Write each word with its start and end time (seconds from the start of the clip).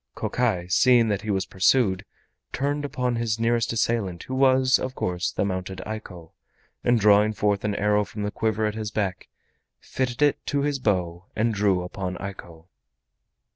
Kokai, 0.15 0.65
seeing 0.67 1.09
that 1.09 1.21
he 1.21 1.29
was 1.29 1.45
pursued, 1.45 2.05
turned 2.53 2.85
upon 2.85 3.17
his 3.17 3.39
nearest 3.39 3.71
assailant, 3.71 4.23
who 4.23 4.33
was, 4.33 4.79
of 4.79 4.95
course, 4.95 5.31
the 5.31 5.45
mounted 5.45 5.79
Eiko, 5.85 6.31
and 6.83 6.99
drawing 6.99 7.33
forth 7.33 7.63
an 7.63 7.75
arrow 7.75 8.03
from 8.03 8.23
the 8.23 8.31
quiver 8.31 8.65
at 8.65 8.73
his 8.73 8.89
back, 8.89 9.27
fitted 9.79 10.23
it 10.23 10.43
to 10.47 10.63
his 10.63 10.79
bow 10.79 11.27
and 11.35 11.53
drew 11.53 11.83
upon 11.83 12.15
Eiko. 12.17 12.65